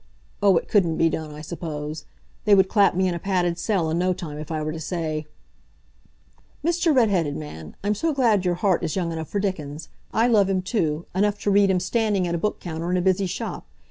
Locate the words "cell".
3.59-3.87